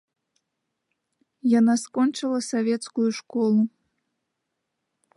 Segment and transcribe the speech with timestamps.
[1.59, 3.61] Яна скончыла савецкую школу.